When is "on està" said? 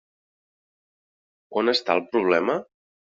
1.61-1.95